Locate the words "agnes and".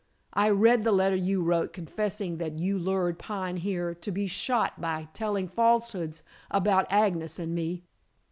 6.91-7.53